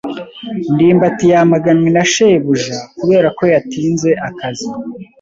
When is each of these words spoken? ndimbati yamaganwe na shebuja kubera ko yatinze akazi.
ndimbati 0.73 1.25
yamaganwe 1.33 1.87
na 1.95 2.03
shebuja 2.13 2.77
kubera 2.97 3.27
ko 3.37 3.43
yatinze 3.53 4.09
akazi. 4.27 4.67